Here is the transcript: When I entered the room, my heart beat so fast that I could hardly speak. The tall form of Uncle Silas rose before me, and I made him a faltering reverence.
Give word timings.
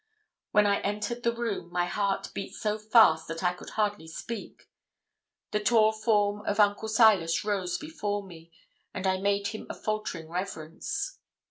When 0.49 0.65
I 0.65 0.79
entered 0.79 1.21
the 1.21 1.31
room, 1.35 1.69
my 1.71 1.85
heart 1.85 2.31
beat 2.33 2.55
so 2.55 2.79
fast 2.79 3.27
that 3.27 3.43
I 3.43 3.53
could 3.53 3.69
hardly 3.69 4.07
speak. 4.07 4.67
The 5.51 5.59
tall 5.59 5.91
form 5.91 6.41
of 6.47 6.59
Uncle 6.59 6.87
Silas 6.87 7.45
rose 7.45 7.77
before 7.77 8.23
me, 8.23 8.51
and 8.95 9.05
I 9.05 9.19
made 9.19 9.49
him 9.49 9.67
a 9.69 9.75
faltering 9.75 10.27
reverence. 10.27 11.19